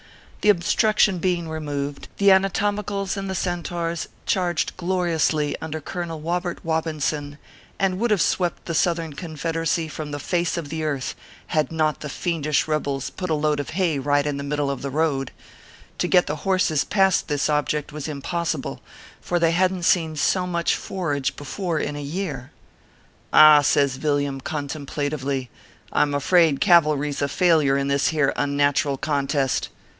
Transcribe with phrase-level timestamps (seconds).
[0.41, 3.13] The obstruction being removed, the Anatomicals 15* 346 ORPHEUS C.
[3.13, 3.17] KERB PAPERS.
[3.21, 7.37] and the Centaurs charged gloriously under Colonel Wobert Wobinson,
[7.77, 11.13] and would have swept the South ern Confederacy from the face of the earth,
[11.53, 14.81] had not the fiendish rebels put a load of hay right in the middle of
[14.81, 15.29] the road.
[15.99, 18.81] To get the horses past this ob ject was impossible,
[19.21, 22.49] for they hadn t seen so much forage before in a year.
[23.31, 25.51] "Ah!" says Villiam, contemplatively,
[25.93, 29.69] "I m afraid cavalry s a failure in this here unnatural contest.